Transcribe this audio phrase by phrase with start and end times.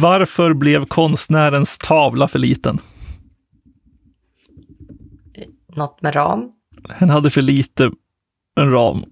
[0.00, 2.80] Varför blev konstnärens tavla för liten?
[5.76, 6.52] Något med ram?
[6.88, 7.90] Han hade för lite
[8.60, 9.04] en ram.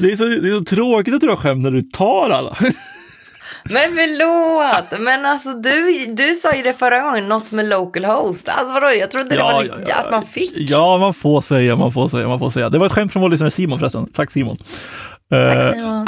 [0.00, 2.56] Det är, så, det är så tråkigt att dra skämt när du tar alla.
[3.70, 8.48] Men förlåt, men alltså du, du sa ju det förra gången, något med local host.
[8.48, 9.94] Alltså vadå, jag trodde det var ja, ja.
[9.96, 10.52] att man fick.
[10.56, 12.68] Ja, man får säga, man får säga, man får säga.
[12.68, 14.06] Det var ett skämt från vår lyssnare Simon förresten.
[14.12, 14.56] Tack Simon.
[15.30, 16.06] Tack eh, Simon.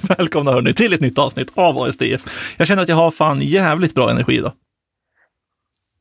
[0.00, 2.22] Välkomna hörni till ett nytt avsnitt av ASDF.
[2.56, 4.52] Jag känner att jag har fan jävligt bra energi idag.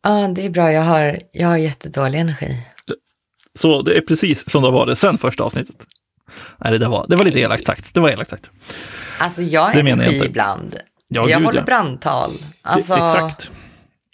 [0.03, 0.71] Ja, det är bra.
[0.71, 2.67] Jag har, jag har jättedålig energi.
[3.59, 5.75] Så det är precis som det har varit sen första avsnittet.
[6.58, 7.94] Nej, det var, det var lite elakt sagt.
[7.94, 8.49] Det var elakt sagt.
[9.17, 10.76] Alltså jag har energi ibland.
[11.07, 11.66] Ja, jag gud, håller ja.
[11.66, 12.31] brandtal.
[12.62, 12.95] Alltså...
[12.95, 13.52] Det, exakt.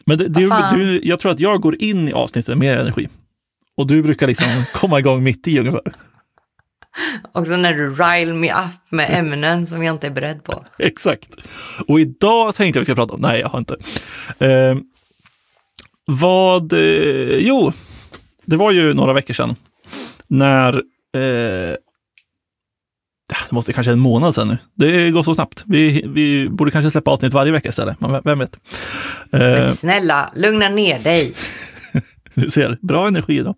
[0.05, 3.09] Men det, du, du, jag tror att jag går in i avsnittet med mer energi.
[3.77, 5.81] Och du brukar liksom komma igång mitt i ungefär.
[7.31, 10.65] Också när du rile me up med ämnen som jag inte är beredd på.
[10.79, 11.29] Exakt.
[11.87, 13.75] Och idag tänkte jag vi ska prata om, nej jag har inte.
[14.39, 14.75] Eh,
[16.05, 17.71] vad, eh, jo,
[18.45, 19.55] det var ju några veckor sedan
[20.27, 20.73] när
[21.13, 21.75] eh,
[23.27, 24.57] det måste kanske en månad sedan nu.
[24.75, 25.63] Det går så snabbt.
[25.67, 28.59] Vi, vi borde kanske släppa avsnitt varje vecka istället, men vem vet.
[29.29, 31.33] Men snälla, lugna ner dig.
[32.33, 33.55] du ser, bra energi idag.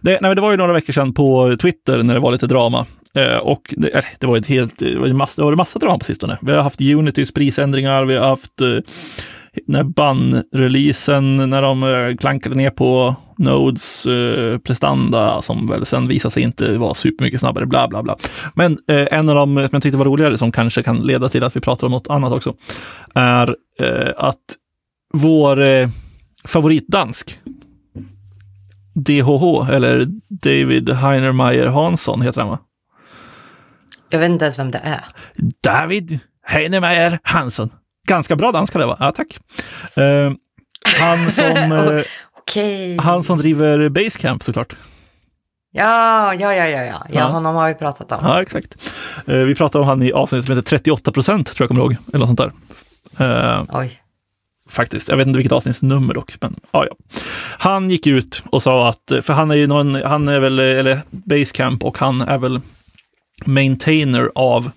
[0.00, 2.86] Det, nej, det var ju några veckor sedan på Twitter när det var lite drama.
[3.14, 5.98] Eh, och det, det, var ett helt, det var en massa, det var massa drama
[5.98, 6.38] på sistone.
[6.42, 8.78] Vi har haft Unitys prisändringar, vi har haft eh,
[9.66, 16.32] när bann-releasen, när de eh, klankade ner på Nodes eh, prestanda som väl sen visade
[16.32, 18.16] sig inte vara supermycket snabbare, bla bla bla.
[18.54, 21.44] Men eh, en av dem som jag tyckte var roligare, som kanske kan leda till
[21.44, 22.54] att vi pratar om något annat också,
[23.14, 24.36] är eh, att
[25.14, 25.88] vår eh,
[26.44, 27.38] favoritdansk,
[28.94, 32.58] DHH, eller David Heinermeyer Hansson heter han va?
[34.10, 35.04] Jag vet inte ens vem det är.
[35.62, 37.70] David Heinermeyer Hansson.
[38.08, 38.96] Ganska bra danska det va?
[39.00, 39.38] Ja, tack.
[39.98, 40.32] Uh,
[41.00, 42.02] han som...
[42.56, 42.96] Uh, okay.
[42.98, 44.76] Han som driver Basecamp såklart.
[45.72, 48.18] Ja, ja, ja, ja, ja, ja, honom har vi pratat om.
[48.22, 48.92] Ja, exakt.
[49.28, 51.96] Uh, vi pratade om han i avsnittet som heter 38 procent, tror jag kommer ihåg,
[52.08, 52.52] eller något sånt
[53.18, 53.66] där.
[53.72, 54.02] Oj.
[54.70, 56.94] Faktiskt, jag vet inte vilket avsnittsnummer dock, men ja, ja.
[57.58, 61.02] Han gick ut och sa att, för han är ju någon, han är väl, eller
[61.10, 62.60] Basecamp och han är väl
[63.46, 64.70] maintainer av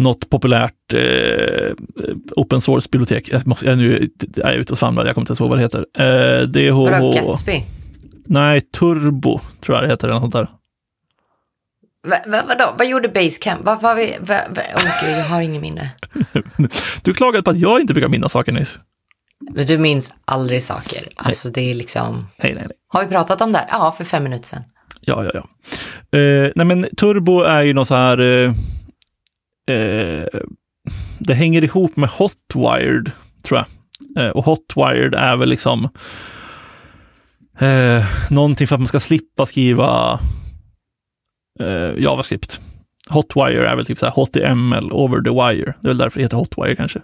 [0.00, 1.74] något populärt eh,
[2.36, 3.28] open source-bibliotek.
[3.28, 3.96] Jag, måste, jag, nu
[4.36, 5.86] är jag ute och svamlar, jag kommer inte ens ihåg vad det heter.
[5.98, 7.14] Eh, DHH...
[7.14, 7.64] Gatsby?
[8.26, 10.48] Nej, Turbo tror jag det heter, eller något sånt där.
[12.08, 12.74] Va, va, vadå?
[12.78, 13.60] Vad gjorde Basecamp?
[13.64, 14.16] Varför har vi...
[14.20, 15.90] Va, va, oh, Gud, jag har ingen minne.
[17.02, 18.78] du klagade på att jag inte brukar minnas saker nyss.
[19.54, 21.08] Men du minns aldrig saker.
[21.16, 21.52] Alltså nej.
[21.54, 22.26] det är liksom...
[22.42, 22.76] Nej, nej, nej.
[22.88, 23.66] Har vi pratat om det här?
[23.70, 24.62] Ja, för fem minuter sedan.
[25.00, 25.48] Ja, ja, ja.
[26.18, 28.20] Eh, nej, men Turbo är ju något så här...
[28.20, 28.52] Eh,
[29.70, 30.40] eh,
[31.18, 33.10] det hänger ihop med Hotwired,
[33.42, 33.66] tror jag.
[34.24, 35.88] Eh, och Hotwired är väl liksom
[37.58, 40.20] eh, någonting för att man ska slippa skriva
[41.60, 42.60] eh, JavaScript.
[43.08, 45.74] Hotwire är väl typ så här HTML over the wire.
[45.80, 47.00] Det är väl därför det heter Hotwire kanske.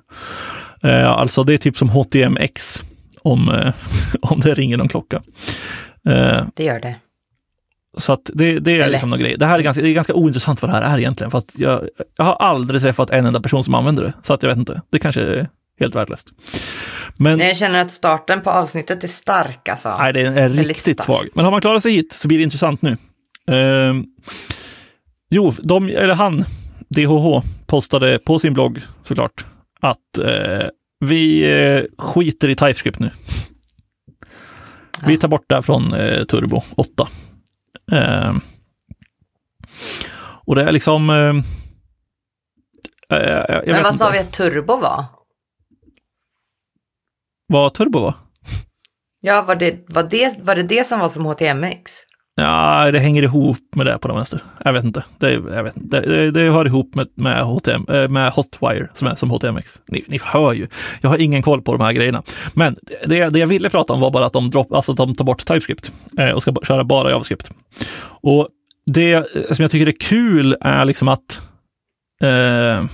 [0.82, 2.84] Eh, alltså det är typ som HTMX
[3.22, 3.75] om, eh,
[4.21, 5.22] om det ringer någon klocka.
[6.09, 6.97] Eh, det gör det.
[7.97, 8.89] Så att det, det är Eller?
[8.89, 9.37] liksom någon grej.
[9.39, 11.55] Det här är ganska, det är ganska ointressant vad det här är egentligen, för att
[11.59, 14.12] jag, jag har aldrig träffat en enda person som använder det.
[14.23, 15.49] Så att jag vet inte, det kanske är
[15.81, 16.29] helt värdelöst.
[17.19, 19.97] Men jag känner att starten på avsnittet är stark alltså.
[19.99, 21.29] Nej, det är, riktigt svag.
[21.35, 22.97] Men har man klarat sig hit så blir det intressant nu.
[23.51, 24.03] Uh,
[25.31, 26.45] jo, de, eller han,
[26.89, 29.45] DHH, postade på sin blogg såklart
[29.81, 30.69] att uh,
[31.01, 33.11] vi uh, skiter i TypeScript nu.
[35.01, 35.06] Ja.
[35.06, 37.09] Vi tar bort det från uh, Turbo 8.
[37.92, 38.38] Uh,
[40.47, 41.10] och det är liksom...
[41.10, 41.42] Uh,
[43.66, 45.04] Men vad sa vi att turbo var?
[47.47, 48.14] Vad turbo var?
[49.20, 51.92] Ja, var det, var, det, var det det som var som HTMX?
[52.39, 54.41] Ja, det hänger ihop med det på den vänster.
[54.65, 55.05] Jag vet inte.
[55.19, 56.00] Det, jag vet inte.
[56.00, 59.81] Det, det, hör ihop med, med, HTM, eh, med Hotwire som är som HTMX.
[59.88, 60.69] Ni, ni hör ju.
[61.00, 62.23] Jag har ingen koll på de här grejerna.
[62.55, 65.15] Men det, det jag ville prata om var bara att de, drop, alltså att de
[65.15, 67.50] tar bort TypeScript eh, och ska köra bara JavaScript.
[68.05, 68.49] Och
[68.87, 71.41] det eh, som jag tycker är kul är liksom att
[72.23, 72.85] eh,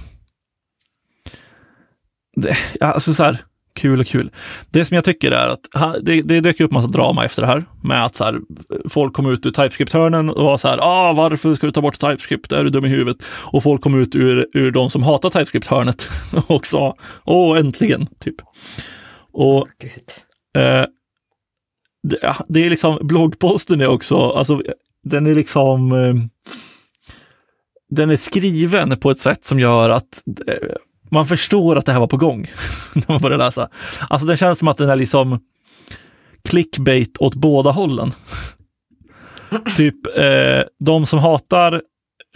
[2.36, 3.38] det, alltså så här,
[3.74, 4.30] kul och kul.
[4.70, 5.60] Det som jag tycker är att
[6.02, 8.40] det, det dök upp massa drama efter det här med att så här,
[8.88, 12.00] folk kom ut ur TypeScript-hörnen och var så här, ah, varför ska du ta bort
[12.00, 12.52] TypeScript?
[12.52, 13.16] Är du dum i huvudet?
[13.26, 16.10] Och folk kom ut ur, ur de som hatar TypeScript-hörnet
[16.46, 18.36] och sa, åh, äntligen, typ.
[19.32, 19.84] Och
[20.56, 20.86] eh,
[22.02, 24.62] det, det, är liksom, bloggposten är också, alltså
[25.04, 26.14] den är liksom eh,
[27.96, 30.76] den är skriven på ett sätt som gör att eh,
[31.12, 32.50] man förstår att det här var på gång
[32.92, 33.68] när man börjar läsa.
[34.10, 35.40] Alltså den känns som att den är liksom
[36.48, 38.12] clickbait åt båda hållen.
[39.76, 41.82] typ eh, de som hatar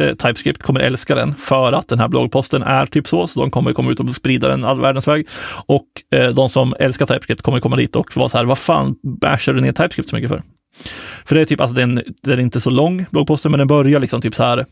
[0.01, 3.51] eh, TypeScript kommer älska den för att den här bloggposten är typ så, så de
[3.51, 5.29] kommer komma ut och sprida den all världens väg.
[5.67, 8.97] Och eh, de som älskar TypeScript kommer komma dit och vara så här, vad fan
[9.21, 10.43] bashar du ner TypeScript så mycket för?
[11.25, 14.01] För det är typ, alltså den, den är inte så lång, bloggposten, men den börjar
[14.01, 14.67] liksom typ så här,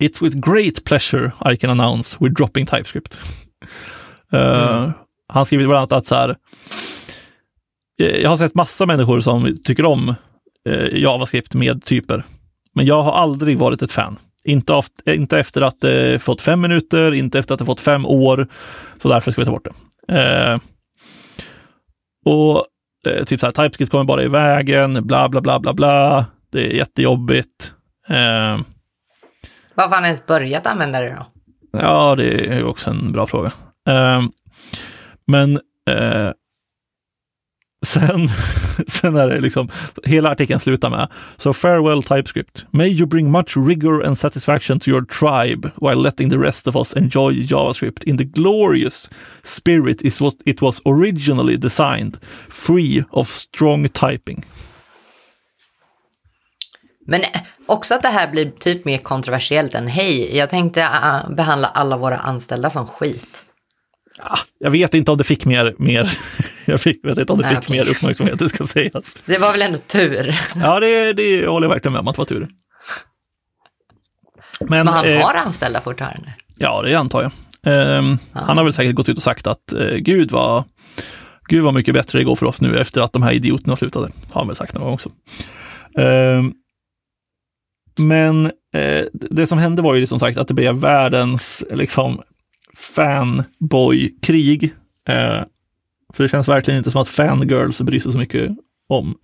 [0.00, 3.20] It's with great pleasure I can announce we're dropping TypeScript.
[4.32, 4.40] Uh,
[4.78, 4.92] mm.
[5.28, 6.36] Han skriver bland annat att så här,
[7.96, 10.14] jag har sett massa människor som tycker om
[10.68, 12.24] eh, JavaScript med typer.
[12.74, 14.18] Men jag har aldrig varit ett fan.
[14.44, 17.80] Inte, av, inte efter att det eh, fått fem minuter, inte efter att det fått
[17.80, 18.48] fem år.
[18.98, 19.68] Så därför ska vi ta bort
[20.06, 20.18] det.
[20.18, 20.58] Eh,
[22.24, 22.66] och
[23.06, 26.26] eh, typ så här, TypeScript kommer bara i vägen, bla bla bla bla bla.
[26.52, 27.74] Det är jättejobbigt.
[29.78, 31.26] Varför har han ens börjat använda det då?
[31.80, 33.52] Ja, det är också en bra fråga.
[33.88, 34.22] Eh,
[35.26, 35.60] men
[35.90, 36.32] eh,
[37.86, 38.28] Sen,
[38.86, 39.68] sen är det liksom,
[40.04, 42.66] hela artikeln slutar med So farewell TypeScript.
[42.70, 46.76] May you bring much rigor and satisfaction to your tribe while letting the rest of
[46.76, 49.10] us enjoy JavaScript in the glorious
[49.42, 50.02] spirit
[50.44, 54.44] it was originally designed, free of strong typing.
[57.10, 57.20] Men
[57.66, 61.96] också att det här blir typ mer kontroversiellt än hej, jag tänkte uh, behandla alla
[61.96, 63.44] våra anställda som skit.
[64.18, 66.18] Ja, jag vet inte om det fick mer, mer
[66.64, 67.76] jag fick, vet inte om det fick okay.
[67.76, 69.18] mer uppmärksamhet, det ska sägas.
[69.24, 70.40] Det var väl ändå tur?
[70.56, 72.48] Ja, det, det håller jag verkligen med om att det var tur.
[74.60, 76.34] Men, Men han eh, har anställda fortfarande?
[76.56, 77.32] Ja, det antar jag.
[77.74, 78.02] Eh,
[78.32, 80.64] han har väl säkert gått ut och sagt att eh, gud vad
[81.48, 84.10] Gud vad mycket bättre det går för oss nu efter att de här idioterna slutade.
[84.30, 85.10] Har han väl sagt någon gång också.
[87.98, 92.22] Men eh, det som hände var ju som sagt att det blev världens liksom,
[92.76, 94.64] fanboy-krig.
[95.08, 95.42] Eh,
[96.14, 98.50] för det känns verkligen inte som att fangirls bryr sig så mycket
[98.88, 99.18] om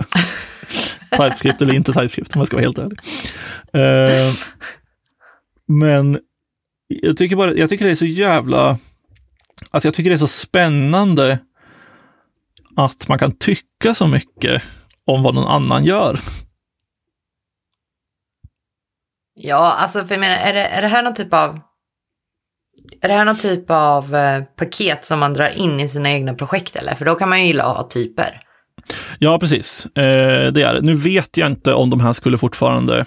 [1.10, 2.98] TypeScript eller inte TypeScript om jag ska vara helt ärlig.
[3.72, 4.34] Eh,
[5.66, 6.18] men
[6.86, 8.78] jag tycker, bara, jag tycker det är så jävla,
[9.70, 11.38] alltså jag tycker det är så spännande
[12.76, 14.62] att man kan tycka så mycket
[15.06, 16.20] om vad någon annan gör.
[19.34, 21.60] Ja, alltså för jag menar, är det, är det här någon typ av
[23.00, 26.34] är det här någon typ av eh, paket som man drar in i sina egna
[26.34, 26.94] projekt eller?
[26.94, 28.40] För då kan man ju gilla att ha typer.
[29.18, 29.86] Ja, precis.
[29.86, 33.06] Eh, det är Nu vet jag inte om de här skulle fortfarande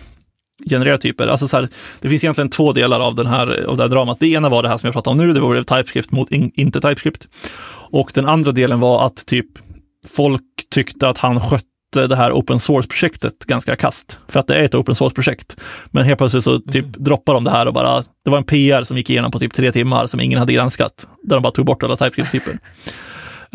[0.70, 1.28] generera typer.
[1.28, 1.70] Alltså så här,
[2.02, 4.20] det finns egentligen två delar av, den här, av det här dramat.
[4.20, 6.52] Det ena var det här som jag pratade om nu, det var TypeScript mot in,
[6.56, 7.28] inte TypeScript.
[7.92, 9.48] Och den andra delen var att typ
[10.08, 11.66] folk tyckte att han skötte
[11.98, 14.20] det här open source-projektet ganska kast.
[14.28, 15.58] För att det är ett open source-projekt.
[15.92, 16.92] Men helt plötsligt så typ mm.
[16.98, 19.54] droppar de det här och bara, det var en PR som gick igenom på typ
[19.54, 21.08] tre timmar som ingen hade granskat.
[21.24, 22.60] Där de bara tog bort alla TypeScript-typer.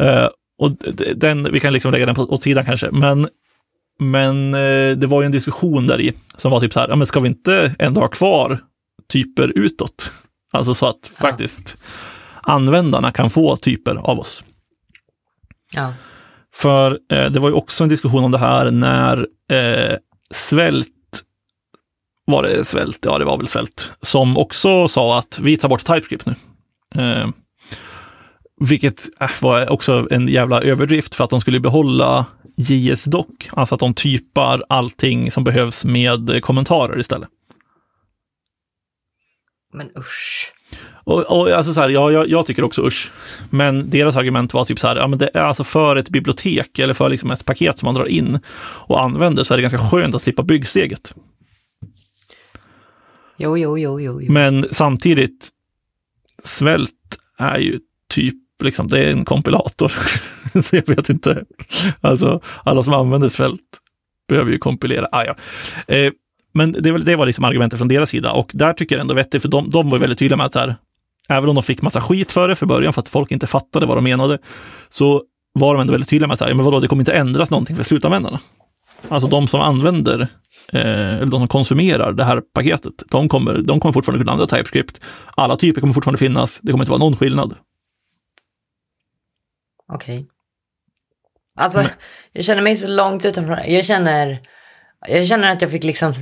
[0.00, 0.29] uh,
[0.59, 0.71] och
[1.17, 3.29] den, vi kan liksom lägga den på, åt sidan kanske, men
[3.99, 6.97] men uh, det var ju en diskussion där i som var typ så här, ja
[6.97, 8.61] men ska vi inte ändå ha kvar
[9.12, 10.11] typer utåt?
[10.53, 11.29] Alltså så att ja.
[11.29, 11.79] faktiskt
[12.43, 14.45] användarna kan få typer av oss.
[15.75, 15.95] Ja.
[16.62, 19.97] För eh, det var ju också en diskussion om det här när eh,
[20.31, 20.88] svält
[22.25, 22.99] var det svält?
[23.03, 23.93] Ja, det var väl svält.
[24.00, 26.35] Som också sa att vi tar bort TypeScript nu.
[26.95, 27.28] Eh,
[28.61, 32.26] vilket äh, var också en jävla överdrift för att de skulle behålla
[32.57, 37.28] JS-doc, alltså att de typar allting som behövs med kommentarer istället.
[39.73, 40.52] Men usch.
[41.05, 43.11] Och, och alltså så här, ja, jag, jag, tycker också usch.
[43.50, 46.79] Men deras argument var typ så här, ja men det är alltså för ett bibliotek
[46.79, 49.91] eller för liksom ett paket som man drar in och använder så är det ganska
[49.91, 51.14] skönt att slippa byggsteget.
[53.37, 54.21] Jo, jo, jo, jo.
[54.23, 54.33] jo.
[54.33, 55.49] Men samtidigt,
[56.45, 56.93] svält
[57.38, 59.93] är ju typ, liksom, det är en kompilator.
[60.62, 61.45] så jag vet inte.
[62.00, 63.61] Alltså, alla som använder svält
[64.29, 65.09] behöver ju kompilera.
[65.12, 65.37] Ah, ja.
[65.95, 66.12] Eh,
[66.52, 69.42] men det, det var liksom argumentet från deras sida och där tycker jag ändå vettigt,
[69.42, 70.76] för de, de var väldigt tydliga med att här,
[71.28, 73.87] även om de fick massa skit för det för början, för att folk inte fattade
[73.87, 74.38] vad de menade,
[74.88, 77.50] så var de ändå väldigt tydliga med att säga, men vadå, det kommer inte ändras
[77.50, 78.40] någonting för slutanvändarna.
[79.09, 80.21] Alltså de som använder,
[80.73, 84.56] eh, eller de som konsumerar det här paketet, de kommer, de kommer fortfarande kunna använda
[84.56, 85.00] TypeScript.
[85.37, 87.56] Alla typer kommer fortfarande finnas, det kommer inte vara någon skillnad.
[89.92, 90.18] Okej.
[90.18, 90.28] Okay.
[91.59, 91.90] Alltså, mm.
[92.32, 93.62] jag känner mig så långt utanför.
[93.68, 94.40] Jag känner,
[95.09, 96.14] jag känner att jag fick liksom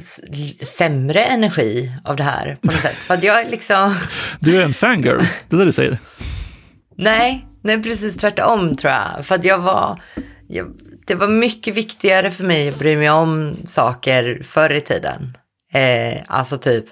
[0.62, 2.96] sämre energi av det här på något sätt.
[2.96, 3.94] För att jag liksom...
[4.40, 5.98] Du är en fangirl, det är det du säger?
[6.96, 9.26] Nej, nej precis tvärtom tror jag.
[9.26, 10.02] För att jag var...
[10.48, 10.66] Jag,
[11.06, 15.36] det var mycket viktigare för mig att bry mig om saker förr i tiden.
[15.74, 16.84] Eh, alltså typ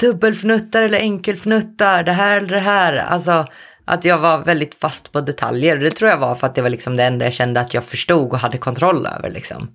[0.00, 2.96] dubbelfnuttar eller enkelfnuttar, det här eller det här.
[2.96, 3.46] Alltså
[3.84, 5.76] att jag var väldigt fast på detaljer.
[5.76, 7.84] Det tror jag var för att det var liksom det enda jag kände att jag
[7.84, 9.30] förstod och hade kontroll över.
[9.30, 9.74] Liksom.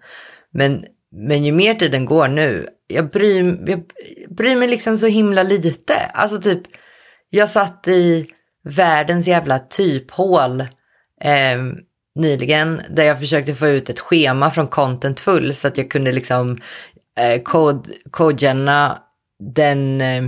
[0.53, 0.83] Men,
[1.17, 3.83] men ju mer tiden går nu, jag bryr, jag
[4.29, 5.95] bryr mig liksom så himla lite.
[6.13, 6.61] Alltså typ,
[7.29, 8.27] jag satt i
[8.63, 10.61] världens jävla typhål
[11.21, 11.57] eh,
[12.15, 16.57] nyligen där jag försökte få ut ett schema från Contentful så att jag kunde liksom
[17.19, 18.55] eh, code,
[19.53, 20.23] den, eh,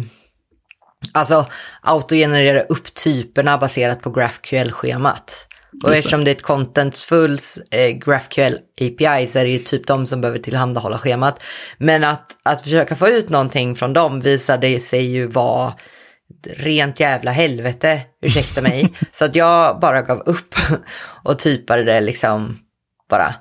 [1.11, 1.45] alltså
[1.81, 5.48] autogenerera upp typerna baserat på GraphQL-schemat.
[5.83, 10.07] Och eftersom det är ett contentfulls eh, GraphQL API så är det ju typ de
[10.07, 11.39] som behöver tillhandahålla schemat.
[11.77, 15.73] Men att, att försöka få ut någonting från dem visade sig ju vara
[16.57, 18.93] rent jävla helvete, ursäkta mig.
[19.11, 20.55] så att jag bara gav upp
[21.23, 22.59] och typade det liksom
[23.09, 23.35] bara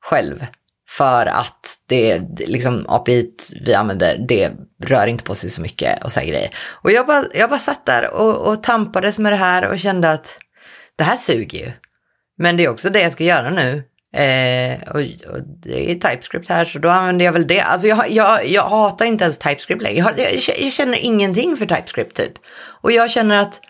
[0.00, 0.46] själv.
[0.88, 3.30] För att det, liksom API
[3.64, 4.52] vi använder, det
[4.84, 6.54] rör inte på sig så mycket och så här grejer.
[6.82, 10.10] Och jag bara, jag bara satt där och, och tampades med det här och kände
[10.10, 10.38] att
[10.96, 11.72] det här suger ju.
[12.38, 13.82] Men det är också det jag ska göra nu.
[14.16, 15.00] Eh, och,
[15.30, 17.60] och, det är TypeScript här så då använder jag väl det.
[17.60, 19.98] Alltså jag, jag, jag hatar inte ens TypeScript längre.
[19.98, 22.32] Jag, jag, jag, känner ingenting för TypeScript typ.
[22.82, 23.60] Och jag känner att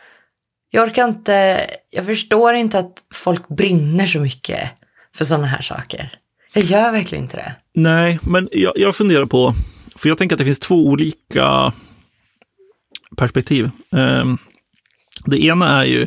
[0.71, 4.71] jag orkar inte, jag förstår inte att folk brinner så mycket
[5.17, 6.11] för sådana här saker.
[6.53, 7.55] Jag gör verkligen inte det.
[7.75, 9.55] Nej, men jag, jag funderar på,
[9.97, 11.73] för jag tänker att det finns två olika
[13.17, 13.71] perspektiv.
[13.91, 14.39] Um,
[15.25, 16.07] det ena är ju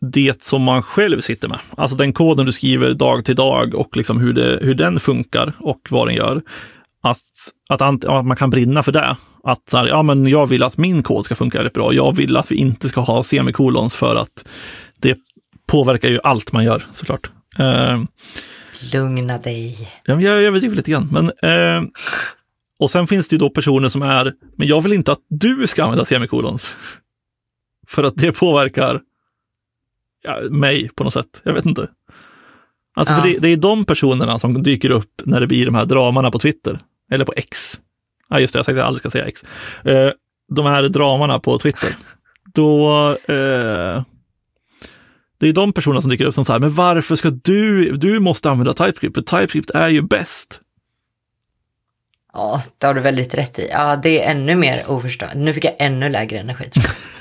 [0.00, 1.58] det som man själv sitter med.
[1.76, 5.52] Alltså den koden du skriver dag till dag och liksom hur, det, hur den funkar
[5.58, 6.42] och vad den gör.
[7.02, 7.18] Att,
[7.68, 9.16] att, att man kan brinna för det.
[9.44, 11.92] Att så här, ja, men jag vill att min kod ska funka rätt bra.
[11.92, 14.48] Jag vill att vi inte ska ha semikolons för att
[14.98, 15.18] det
[15.66, 17.30] påverkar ju allt man gör såklart.
[17.60, 18.04] Uh,
[18.92, 19.90] Lugna dig.
[20.04, 21.08] Ja, jag överdriver lite grann.
[21.12, 21.88] Men, uh,
[22.78, 25.66] och sen finns det ju då personer som är, men jag vill inte att du
[25.66, 26.74] ska använda semikolons.
[27.88, 29.00] För att det påverkar
[30.28, 31.42] ja, mig på något sätt.
[31.44, 31.88] Jag vet inte.
[32.94, 33.20] Alltså, ja.
[33.20, 36.30] för det, det, är de personerna som dyker upp när det blir de här dramana
[36.30, 36.80] på Twitter.
[37.10, 37.80] Eller på X.
[38.28, 39.44] Ja, just det, jag har sagt att jag aldrig ska säga X.
[39.84, 40.10] Eh,
[40.48, 41.96] de här dramana på Twitter.
[42.54, 43.08] Då...
[43.10, 44.02] Eh,
[45.40, 48.50] det är de personerna som dyker upp som säger, men varför ska du, du måste
[48.50, 50.60] använda TypeScript, för TypeScript är ju bäst.
[52.32, 53.68] Ja, det har du väldigt rätt i.
[53.72, 55.44] Ja, det är ännu mer oförstående.
[55.44, 56.94] Nu fick jag ännu lägre energi tror jag.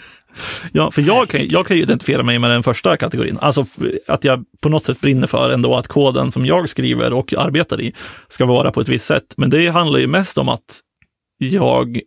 [0.71, 3.37] Ja, för jag kan, jag kan identifiera mig med den första kategorin.
[3.41, 3.65] Alltså
[4.07, 7.81] att jag på något sätt brinner för ändå att koden som jag skriver och arbetar
[7.81, 7.93] i
[8.27, 9.33] ska vara på ett visst sätt.
[9.37, 10.81] Men det handlar ju mest om att
[11.37, 12.01] jag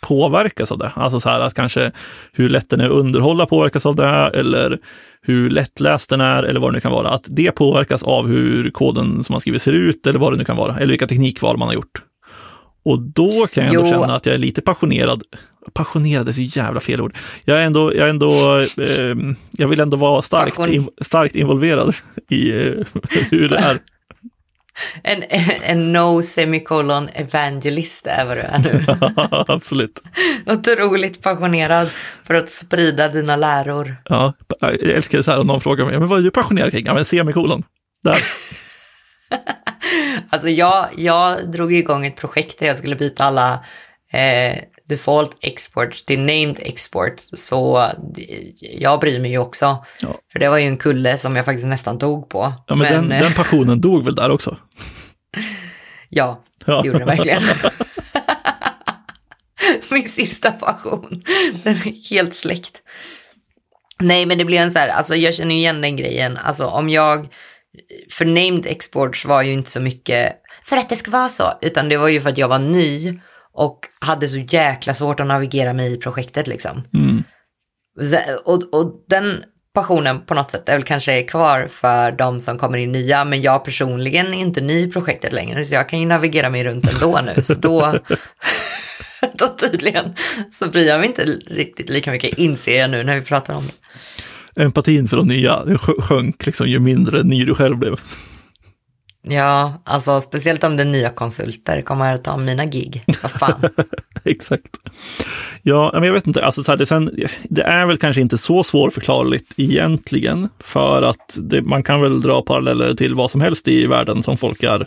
[0.00, 0.92] påverkas av det.
[0.94, 1.92] Alltså så här att kanske
[2.32, 4.78] hur lätt den är att underhålla påverkas av det eller
[5.22, 7.08] hur lättläst den är eller vad det nu kan vara.
[7.08, 10.44] Att det påverkas av hur koden som man skriver ser ut eller vad det nu
[10.44, 10.76] kan vara.
[10.76, 12.02] Eller vilka teknikval man har gjort.
[12.84, 15.22] Och då kan jag ändå känna att jag är lite passionerad.
[15.74, 17.16] Passionerad är så jävla fel ord.
[17.44, 19.16] Jag är ändå, jag är ändå, eh,
[19.50, 21.94] jag vill ändå vara starkt, in, starkt involverad
[22.28, 22.86] i eh,
[23.30, 23.78] hur det är.
[25.02, 25.24] En,
[25.62, 28.84] en no semicolon evangelist är vad du är nu.
[29.48, 30.02] Absolut.
[30.46, 31.90] Otroligt passionerad
[32.24, 33.96] för att sprida dina läror.
[34.04, 36.86] Ja, jag älskar så här om någon frågar mig, men vad är du passionerad kring?
[36.86, 37.62] Ja, men semikolon.
[38.04, 38.18] Där.
[40.30, 43.52] alltså jag, jag drog igång ett projekt där jag skulle byta alla
[44.12, 44.58] eh,
[44.90, 47.14] default export till named export.
[47.18, 47.90] Så
[48.60, 49.84] jag bryr mig ju också.
[50.00, 50.08] Ja.
[50.32, 52.52] För det var ju en kulle som jag faktiskt nästan dog på.
[52.66, 54.56] Ja, men, men den, den, passionen dog väl där också?
[56.08, 57.42] ja, det gjorde den verkligen.
[59.90, 61.22] Min sista passion.
[61.62, 62.82] Den är helt släckt.
[64.00, 66.36] Nej, men det blir en så här, alltså jag känner igen den grejen.
[66.36, 67.28] Alltså om jag
[68.10, 70.32] för named exports var ju inte så mycket
[70.64, 73.20] för att det ska vara så, utan det var ju för att jag var ny
[73.54, 76.82] och hade så jäkla svårt att navigera mig i projektet liksom.
[76.94, 77.24] Mm.
[78.44, 82.78] Och, och den passionen på något sätt är väl kanske kvar för de som kommer
[82.78, 86.06] in nya, men jag personligen är inte ny i projektet längre, så jag kan ju
[86.06, 87.98] navigera mig runt ändå nu, så då,
[89.32, 90.14] då tydligen
[90.50, 93.64] så bryr jag mig inte riktigt lika mycket, inser jag nu när vi pratar om
[93.66, 93.72] det
[94.56, 98.00] empatin för de nya sjönk liksom ju mindre ny du själv blev.
[99.22, 103.04] Ja, alltså speciellt om det är nya konsulter kommer att ta mina gig.
[103.22, 103.68] Vad fan.
[104.24, 104.76] Exakt.
[105.62, 107.10] Ja, men jag vet inte, alltså så här, det, sen,
[107.42, 112.42] det är väl kanske inte så svårförklarligt egentligen, för att det, man kan väl dra
[112.42, 114.86] paralleller till vad som helst i världen som folk är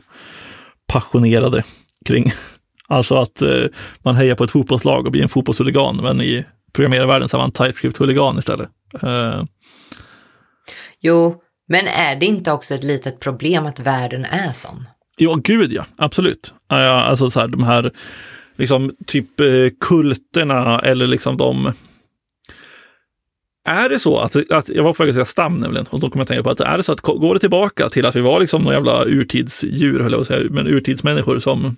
[0.88, 1.64] passionerade
[2.06, 2.32] kring.
[2.88, 3.66] Alltså att eh,
[4.04, 7.52] man hejar på ett fotbollslag och blir en fotbollshuligan, men i programmerarvärlden så är man
[7.52, 8.70] TypeScript-huligan istället.
[9.04, 9.44] Uh.
[11.02, 14.86] Jo, men är det inte också ett litet problem att världen är sån?
[15.16, 16.54] Ja, gud ja, absolut.
[16.68, 17.92] Alltså så här, de här
[18.58, 19.48] liksom typ eh,
[19.80, 21.74] kulterna eller liksom de
[23.66, 26.10] är det så att, att jag var på väg att säga stam nämligen, och då
[26.10, 28.22] kommer jag tänka på att är det så att går det tillbaka till att vi
[28.22, 31.76] var liksom några jävla urtidsdjur, höll jag att säga, men urtidsmänniskor som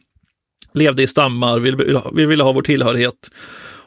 [0.74, 1.76] levde i stammar, vi,
[2.14, 3.32] vi ville ha vår tillhörighet.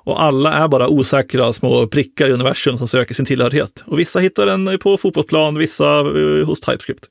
[0.08, 3.84] Och alla är bara osäkra små prickar i universum som söker sin tillhörighet.
[3.86, 7.04] Och vissa hittar den på fotbollsplan, vissa eh, hos TypeScript.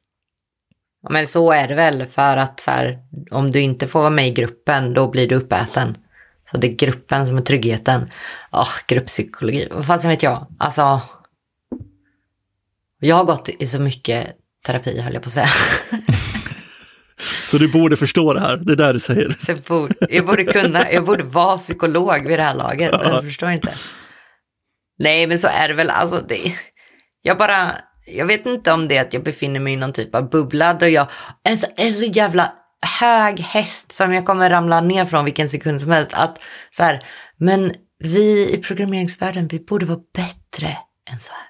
[1.03, 2.97] Ja, men så är det väl för att så här,
[3.31, 5.97] om du inte får vara med i gruppen, då blir du uppäten.
[6.43, 8.01] Så det är gruppen som är tryggheten.
[8.51, 10.47] Oh, grupppsykologi, vad fan vet jag.
[10.59, 11.01] Alltså,
[12.99, 14.27] jag har gått i så mycket
[14.65, 15.49] terapi höll jag på att säga.
[17.19, 19.35] Så du borde förstå det här, det är där du säger.
[19.39, 23.01] Så jag, borde, jag borde kunna, jag borde vara psykolog vid det här laget, ja.
[23.03, 23.73] jag förstår inte.
[24.99, 26.53] Nej, men så är det väl, alltså det,
[27.21, 27.71] jag bara,
[28.07, 30.73] jag vet inte om det är att jag befinner mig i någon typ av bubbla
[30.73, 31.07] där jag
[31.43, 32.51] är så, är så jävla
[32.99, 36.11] hög häst som jag kommer ramla ner från vilken sekund som helst.
[36.13, 36.39] Att
[36.71, 36.99] så här,
[37.37, 40.77] men vi i programmeringsvärlden, vi borde vara bättre
[41.11, 41.47] än så här.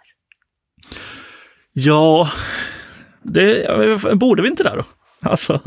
[1.74, 2.32] Ja,
[3.24, 3.68] det
[4.16, 4.86] borde vi inte det då?
[5.32, 5.62] Alltså,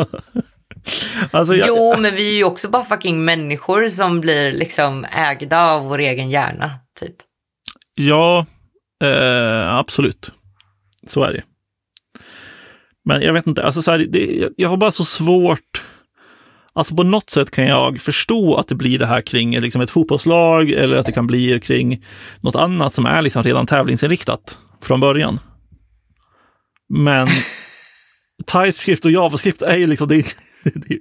[1.30, 1.68] alltså jag...
[1.68, 5.98] Jo, men vi är ju också bara fucking människor som blir liksom ägda av vår
[5.98, 7.14] egen hjärna, typ.
[7.94, 8.46] Ja,
[9.04, 10.32] eh, absolut.
[11.06, 11.42] Så är det.
[13.04, 15.82] Men jag vet inte, alltså så här, det, jag har bara så svårt
[16.72, 19.90] Alltså på något sätt kan jag förstå att det blir det här kring liksom ett
[19.90, 22.04] fotbollslag eller att det kan bli kring
[22.40, 25.40] något annat som är liksom redan tävlingsinriktat från början.
[26.88, 27.28] Men
[28.46, 30.16] TypeScript och JavaScript är ju liksom, det,
[30.64, 30.98] det,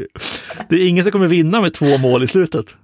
[0.70, 2.76] det är ingen som kommer vinna med två mål i slutet.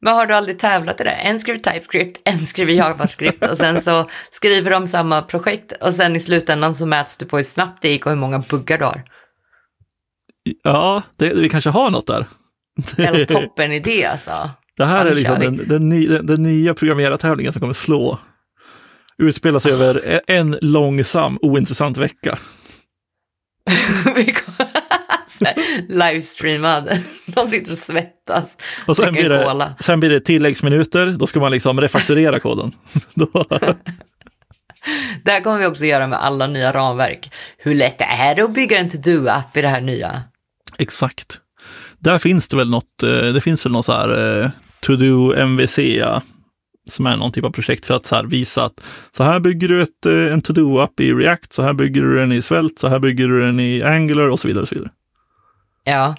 [0.00, 1.10] Men har du aldrig tävlat i det?
[1.10, 6.16] En skriver TypeScript, en skriver JavaScript och sen så skriver de samma projekt och sen
[6.16, 8.84] i slutändan så mäts du på hur snabbt det gick och hur många buggar du
[8.84, 9.02] har.
[10.62, 12.26] Ja, det, vi kanske har något där.
[12.98, 14.50] Eller toppen idé alltså.
[14.76, 18.18] Det här är liksom den, den, den, den nya programmerartävlingen som kommer slå.
[19.22, 22.38] Utspela sig över en långsam, ointressant vecka.
[25.88, 26.90] Livestreamad.
[27.26, 28.58] De sitter och svettas.
[28.86, 32.72] Och sen blir, det, sen blir det tilläggsminuter, då ska man liksom refakturera koden.
[35.24, 37.30] det här kommer vi också göra med alla nya ramverk.
[37.58, 40.22] Hur lätt är det att bygga en to-do-app i det här nya?
[40.78, 41.40] Exakt.
[41.98, 44.50] Där finns det väl något, eh, det finns väl något så här eh,
[44.80, 45.78] to-do MVC,
[46.88, 49.82] som är någon typ av projekt för att så visa att så här bygger du
[49.82, 52.98] ett, eh, en to-do-app i React, så här bygger du den i Svelte, så här
[52.98, 54.62] bygger du den i Angular och så vidare.
[54.62, 54.90] Och så vidare.
[55.84, 56.14] Ja,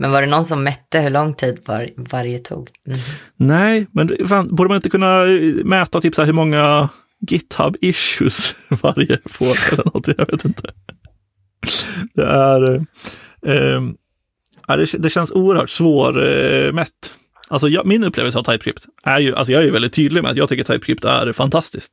[0.00, 2.70] men var det någon som mätte hur lång tid var, varje tog?
[2.86, 2.98] Mm.
[3.36, 5.24] Nej, men fan, borde man inte kunna
[5.64, 6.88] mäta typ så här hur många
[7.30, 10.08] GitHub issues varje får eller något?
[10.08, 10.72] Jag vet inte.
[12.14, 12.82] Det är, eh,
[13.54, 16.88] eh, det, det känns oerhört svårmätt.
[16.88, 17.19] Eh,
[17.50, 20.30] alltså jag, min upplevelse av TypeScript är ju, alltså jag är ju väldigt tydlig med
[20.30, 21.92] att jag tycker TypeScript är fantastiskt.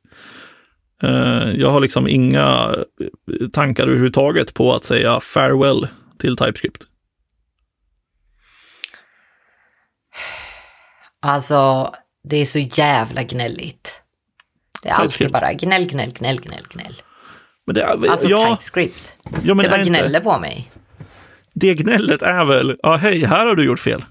[1.02, 2.76] Eh, jag har liksom inga
[3.52, 6.84] tankar överhuvudtaget på att säga farewell till TypeScript.
[11.22, 11.94] Alltså,
[12.28, 14.02] det är så jävla gnälligt.
[14.82, 17.02] Det är alltid bara gnäll, gnäll, gnäll, gnäll, gnäll.
[17.66, 19.16] Men det är, alltså ja, TypeScript.
[19.42, 20.72] Ja, det bara gnäller på mig.
[21.54, 24.04] Det gnället är väl, ja hej, här har du gjort fel.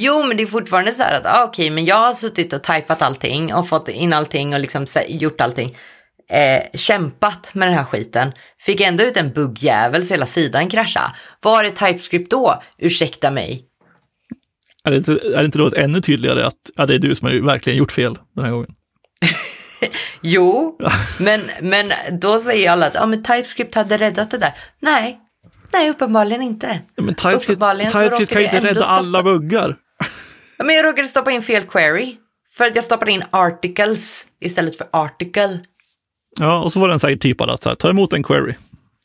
[0.00, 2.52] Jo, men det är fortfarande så här att, ah, okej, okay, men jag har suttit
[2.52, 5.76] och typat allting och fått in allting och liksom gjort allting.
[6.30, 8.32] Eh, kämpat med den här skiten.
[8.60, 11.14] Fick ändå ut en buggjävel så hela sidan krascha.
[11.42, 12.62] Var är TypeScript då?
[12.78, 13.64] Ursäkta mig.
[14.84, 17.28] Är det inte, är det inte då ännu tydligare att ja, det är du som
[17.28, 18.70] har verkligen gjort fel den här gången?
[20.22, 20.78] jo,
[21.18, 24.54] men, men då säger alla att ja, men TypeScript hade räddat det där.
[24.80, 25.18] Nej,
[25.72, 26.80] nej uppenbarligen inte.
[26.96, 29.76] Ja, men TypeScript, TypeScript kan ju inte rädda alla buggar.
[30.58, 32.16] Men jag råkade stoppa in fel query.
[32.56, 35.60] För att jag stoppade in articles istället för article.
[36.38, 38.54] Ja, och så var den säkert typad att så här, ta emot en query.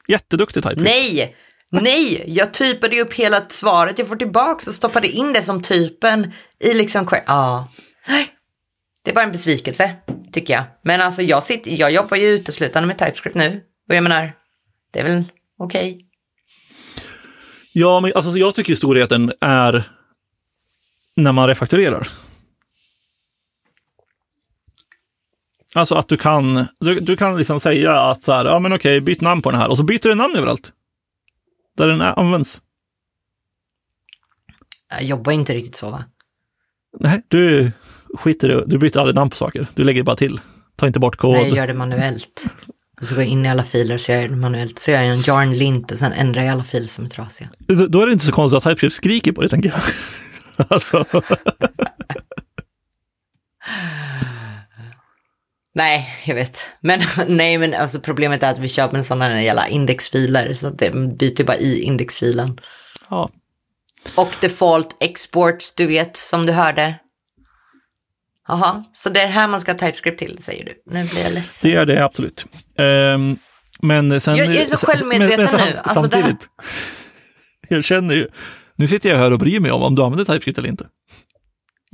[0.08, 0.90] Jätteduktig TypeScript.
[0.90, 1.36] Nej,
[1.82, 6.32] Nej, jag typade upp hela svaret jag får tillbaka och stoppade in det som typen
[6.60, 7.08] i liksom...
[7.26, 7.70] Ja,
[8.08, 8.28] nej.
[9.04, 9.96] Det är bara en besvikelse,
[10.32, 10.64] tycker jag.
[10.84, 13.62] Men alltså jag, sitter, jag jobbar ju uteslutande med TypeScript nu.
[13.90, 14.32] Och jag menar,
[14.94, 15.24] det är väl
[15.60, 15.92] okej.
[15.92, 16.06] Okay.
[17.74, 19.84] Ja, men alltså jag tycker storheten är
[21.16, 22.08] när man refakturerar.
[25.76, 29.02] Alltså att du kan, du, du kan liksom säga att så här, ja men okej,
[29.02, 30.72] byt namn på den här och så byter du namn överallt
[31.78, 32.62] där den används?
[34.90, 36.04] Jag jobbar inte riktigt så va?
[37.00, 37.72] Nej, du
[38.18, 39.68] skiter i Du byter aldrig namn på saker.
[39.76, 40.42] Du lägger bara till.
[40.76, 41.32] Ta inte bort kod.
[41.32, 42.46] Nej, jag gör det manuellt.
[42.98, 44.80] Och så går jag in i alla filer så gör jag det manuellt.
[44.80, 47.50] Så gör jag en yarn lint och sen ändrar jag alla filer som är trasiga.
[47.60, 49.82] Då, då är det inte så konstigt att TypeScript skriker på det, tänker jag.
[50.70, 51.06] alltså.
[55.76, 56.60] Nej, jag vet.
[56.82, 60.54] Men nej, men alltså problemet är att vi köper en sån här jävla indexfiler.
[60.54, 62.60] Så att det byter bara i indexfilen.
[63.10, 63.32] Ja.
[64.16, 66.96] Och default exports, du vet, som du hörde.
[68.48, 70.74] Jaha, så det är här man ska ha TypeScript till, säger du.
[70.86, 71.72] Nu blir jag ledsen.
[71.72, 72.46] Det är det absolut.
[72.78, 73.38] Um,
[73.82, 74.36] men sen...
[74.36, 75.78] Jag, jag är så självmedveten men, men, nu.
[75.78, 77.76] Alltså samtidigt, här...
[77.76, 78.28] jag känner ju,
[78.76, 80.86] nu sitter jag här och bryr mig om om du använder TypeScript eller inte.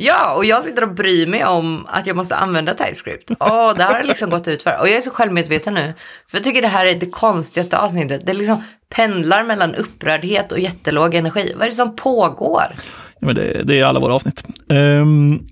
[0.01, 3.31] Ja, och jag sitter och bryr mig om att jag måste använda TypeScript.
[3.39, 4.79] Åh, det här har liksom gått ut för.
[4.79, 5.93] Och jag är så självmedveten nu.
[6.27, 8.25] För jag tycker det här är det konstigaste avsnittet.
[8.25, 8.63] Det liksom
[8.95, 11.53] pendlar mellan upprördhet och jättelåg energi.
[11.55, 12.75] Vad är det som pågår?
[13.19, 14.43] Ja, men det, det är alla våra avsnitt.
[14.69, 15.47] Um,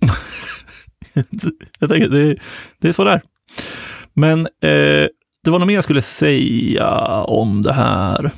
[1.80, 2.38] jag tänker, det,
[2.82, 3.22] det är så där.
[4.14, 5.08] Men eh,
[5.44, 6.90] det var något mer jag skulle säga
[7.24, 8.32] om det här.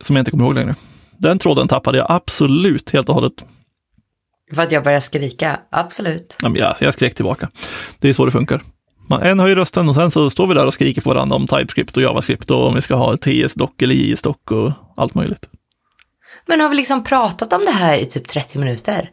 [0.00, 0.74] Som jag inte kommer ihåg längre.
[1.18, 3.44] Den tråden tappade jag absolut helt och hållet.
[4.54, 6.36] För att jag började skrika, absolut.
[6.42, 7.48] Ja, jag, jag skrek tillbaka.
[7.98, 8.62] Det är så det funkar.
[9.08, 11.46] Man, en höjer rösten och sen så står vi där och skriker på varandra om
[11.46, 15.48] TypeScript och JavaScript och om vi ska ha TS-dock eller JS-dock och allt möjligt.
[16.46, 19.10] Men har vi liksom pratat om det här i typ 30 minuter?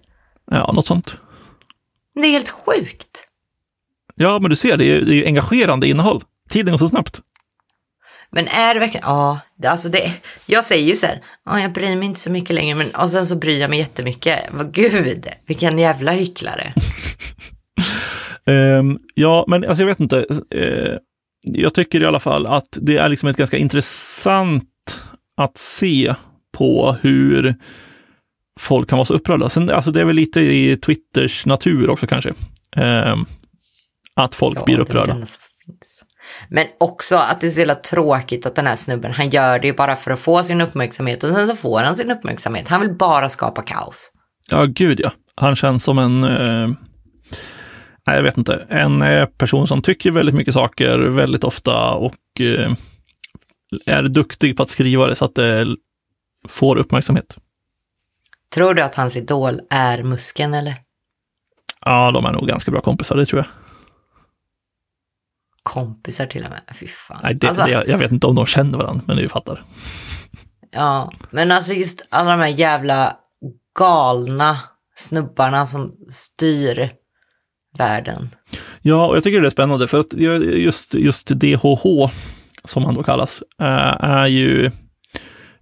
[0.52, 1.17] Ja, något sånt.
[2.15, 3.28] Det är helt sjukt.
[4.15, 6.24] Ja, men du ser, det är, det är engagerande innehåll.
[6.50, 7.22] Tiden går så snabbt.
[8.34, 10.13] Men är det verkligen, ja, alltså det,
[10.46, 13.10] jag säger ju så här, ja, jag bryr mig inte så mycket längre, men och
[13.10, 14.39] sen så bryr jag mig jättemycket.
[14.52, 16.74] Vad gud, vilken jävla hycklare.
[18.46, 20.26] um, ja, men alltså jag vet inte.
[20.56, 20.98] Uh,
[21.41, 25.04] jag tycker i alla fall att det är liksom ett ganska intressant
[25.38, 26.15] att se
[26.58, 27.56] på hur
[28.60, 29.50] folk kan vara så upprörda.
[29.50, 32.34] Sen, alltså det är väl lite i Twitters natur också kanske.
[32.78, 33.26] Um,
[34.15, 35.17] att folk ja, blir upprörda.
[36.49, 39.67] Men också att det är så jävla tråkigt att den här snubben, han gör det
[39.67, 42.67] ju bara för att få sin uppmärksamhet och sen så får han sin uppmärksamhet.
[42.67, 44.12] Han vill bara skapa kaos.
[44.49, 45.12] Ja, gud ja.
[45.36, 46.67] Han känns som en, eh,
[48.07, 52.41] nej jag vet inte, en eh, person som tycker väldigt mycket saker väldigt ofta och
[52.41, 52.73] eh,
[53.86, 55.75] är duktig på att skriva det så att det
[56.47, 57.38] får uppmärksamhet.
[58.53, 60.75] Tror du att hans idol är Musken eller?
[61.86, 63.63] Ja, de är nog ganska bra kompisar, det tror jag
[65.63, 66.62] kompisar till och med.
[66.80, 67.19] Fy fan.
[67.23, 69.63] Nej, det, alltså, det, jag vet inte om de känner varandra, men du fattar.
[70.71, 73.17] Ja, men alltså just alla de här jävla
[73.80, 74.58] galna
[74.95, 76.89] snubbarna som styr
[77.78, 78.30] världen.
[78.82, 82.12] Ja, och jag tycker det är spännande för att just, just DHH,
[82.65, 84.71] som han då kallas, eh, är ju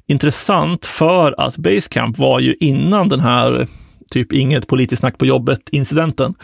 [0.08, 3.68] intressant för att Basecamp var ju innan den här
[4.10, 6.36] typ inget politiskt snack på jobbet-incidenten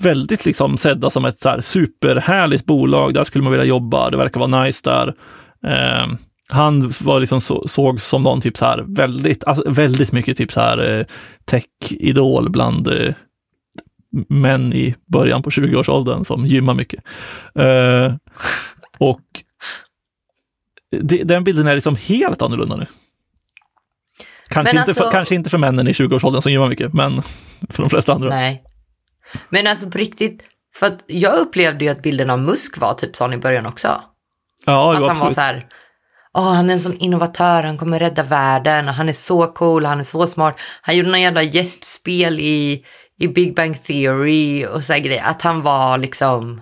[0.00, 3.14] väldigt liksom sedda som ett så här superhärligt bolag.
[3.14, 4.10] Där skulle man vilja jobba.
[4.10, 5.14] Det verkar vara nice där.
[5.66, 6.06] Eh,
[6.48, 10.52] han var liksom så, såg som någon typ så här väldigt, alltså väldigt mycket typ
[10.52, 11.06] så här eh,
[11.44, 13.14] tech-idol bland eh,
[14.28, 17.04] män i början på 20-årsåldern som gymmar mycket.
[17.54, 18.14] Eh,
[18.98, 19.22] och
[20.90, 22.86] det, den bilden är liksom helt annorlunda nu.
[24.48, 27.22] Kanske, alltså, inte för, kanske inte för männen i 20-årsåldern som gymmar mycket, men
[27.70, 28.28] för de flesta andra.
[28.28, 28.62] Nej,
[29.48, 33.16] men alltså på riktigt, för att jag upplevde ju att bilden av Musk var typ
[33.16, 34.02] sån i början också.
[34.64, 35.24] Ja, att han absolut.
[35.24, 35.66] var så här,
[36.34, 40.00] åh, han är en sån innovatör, han kommer rädda världen, han är så cool, han
[40.00, 40.56] är så smart.
[40.82, 42.84] Han gjorde någon jävla gästspel i,
[43.20, 46.60] i Big Bang Theory och så här grejer, att han var liksom...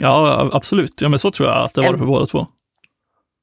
[0.00, 1.00] Ja, absolut.
[1.00, 2.46] Ja, men så tror jag att det var det för båda två.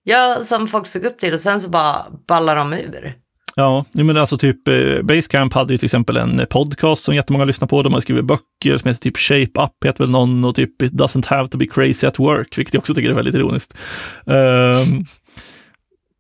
[0.04, 3.16] Ja, som folk såg upp till och sen så bara ballar de ur.
[3.58, 7.68] Ja, men alltså typ eh, Basecamp hade ju till exempel en podcast som jättemånga lyssnar
[7.68, 7.84] på.
[7.84, 10.92] De har skrivit böcker som heter typ Shape Up, heter väl någon, och typ It
[10.92, 13.78] doesn't have to be crazy at work, vilket jag också tycker är väldigt ironiskt.
[14.26, 15.06] Um,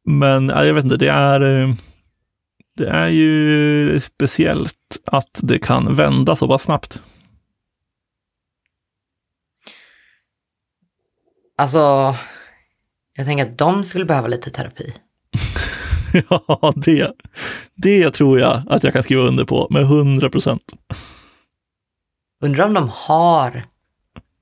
[0.06, 1.74] men jag vet inte, det är, eh,
[2.76, 7.02] det är ju speciellt att det kan vända så pass snabbt.
[11.58, 12.16] Alltså,
[13.14, 14.94] jag tänker att de skulle behöva lite terapi.
[16.30, 17.12] ja, det,
[17.76, 20.74] det tror jag att jag kan skriva under på med 100 procent.
[22.44, 23.66] Undrar om de har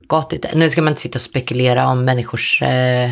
[0.08, 3.10] gått ut, nu ska man inte sitta och spekulera om människors eh,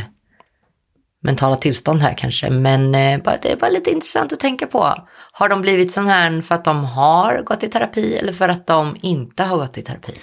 [1.24, 4.93] mentala tillstånd här kanske, men eh, det är bara lite intressant att tänka på.
[5.32, 8.67] Har de blivit sån här för att de har gått i terapi eller för att
[8.67, 10.13] de inte har gått i terapi?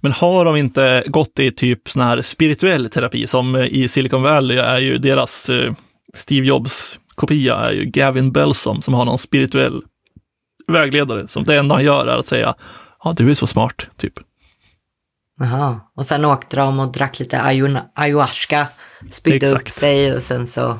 [0.00, 4.58] Men har de inte gått i typ sån här spirituell terapi som i Silicon Valley
[4.58, 5.72] är ju deras eh,
[6.14, 9.82] Steve Jobs kopia är ju Gavin Belsom som har någon spirituell
[10.66, 12.54] vägledare som det enda han gör är att säga
[13.04, 14.12] ja, du är så smart, typ.
[15.40, 17.40] Jaha, och sen åkte de och drack lite
[17.94, 18.66] ayahuasca,
[19.10, 20.78] spydde upp sig och sen så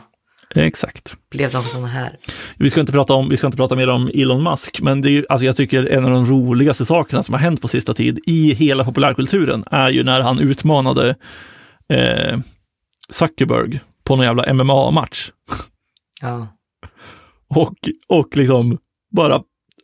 [0.54, 1.16] Exakt.
[1.30, 2.18] blev de såna här.
[2.56, 5.10] Vi ska inte prata, om, vi ska inte prata mer om Elon Musk, men det
[5.10, 8.20] är, alltså jag tycker en av de roligaste sakerna som har hänt på sista tid
[8.26, 11.14] i hela populärkulturen är ju när han utmanade
[11.88, 12.38] eh,
[13.10, 15.30] Zuckerberg på någon jävla MMA-match.
[16.24, 16.46] Ja.
[17.48, 17.74] Och,
[18.08, 18.78] och liksom
[19.16, 19.42] bara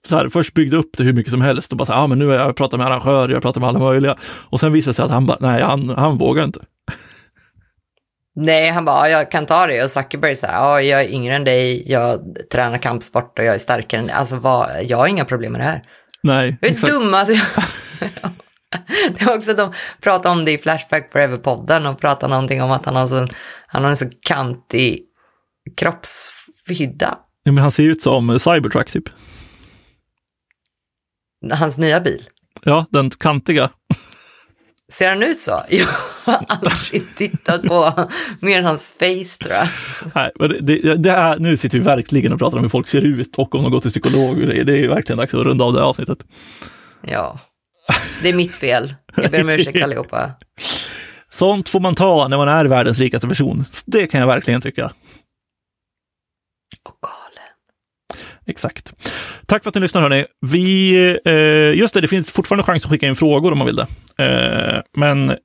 [0.09, 2.07] så här, först byggde upp det hur mycket som helst och bara så här, ah,
[2.07, 4.17] men nu har jag pratat med arrangörer, jag pratar med alla möjliga.
[4.23, 6.61] Och sen visade det sig att han bara, nej, han, han vågar inte.
[8.37, 9.83] Nej, han bara, ja, jag kan ta det.
[9.83, 12.21] Och Zuckerberg så här, ja, jag är yngre än dig, jag
[12.53, 14.17] tränar kampsport och jag är starkare än dig.
[14.17, 15.83] Alltså, vad, jag har inga problem med det här.
[16.23, 16.93] Nej, är exakt.
[16.93, 17.35] dum alltså.
[19.19, 22.71] Det var också att de pratade om det i Flashback Forever-podden och pratade någonting om
[22.71, 23.27] att han har, så,
[23.67, 25.01] han har en så kantig
[25.77, 27.19] kroppshydda.
[27.43, 29.05] Ja, men han ser ut som Cybertruck typ.
[31.53, 32.25] Hans nya bil.
[32.63, 33.71] Ja, den kantiga.
[34.93, 35.63] Ser han ut så?
[35.69, 35.87] Jag
[36.25, 38.09] har aldrig tittat på
[38.41, 39.69] mer än hans face tror jag.
[40.15, 42.89] Nej, men det, det, det är, nu sitter vi verkligen och pratar om hur folk
[42.89, 44.47] ser ut och om de går till psykolog.
[44.47, 46.19] Det är verkligen dags att runda av det här avsnittet.
[47.07, 47.39] Ja,
[48.23, 48.95] det är mitt fel.
[49.17, 50.31] Jag ber om ursäkt allihopa.
[51.29, 53.65] Sånt får man ta när man är världens rikaste person.
[53.87, 54.93] Det kan jag verkligen tycka.
[56.85, 57.51] Och galen.
[58.47, 58.95] Exakt.
[59.47, 60.25] Tack för att ni lyssnar hörni.
[60.41, 63.77] Vi, eh, just det, det finns fortfarande chans att skicka in frågor om man vill
[63.77, 63.87] det.
[64.25, 65.37] Eh, men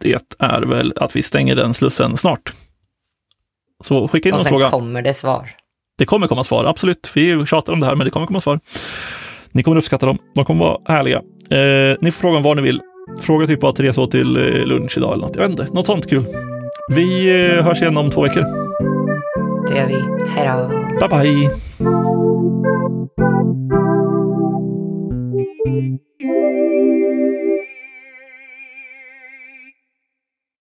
[0.00, 2.52] det är väl att vi stänger den slussen snart.
[3.84, 4.70] Så skicka in Och någon sen fråga.
[4.70, 5.50] kommer det svar.
[5.98, 7.10] Det kommer komma svar, absolut.
[7.14, 8.60] Vi tjatar om det här, men det kommer komma svar.
[9.52, 10.18] Ni kommer uppskatta dem.
[10.34, 11.16] De kommer vara härliga.
[11.50, 12.80] Eh, ni får fråga om vad ni vill.
[13.20, 15.36] Fråga typ vad Therese åt till eh, lunch idag eller något.
[15.36, 16.24] Jag vet inte, något sånt kul.
[16.94, 18.44] Vi eh, hörs igen om två veckor.
[19.68, 21.08] Det gör vi hej då.
[21.08, 21.50] Bye, bye.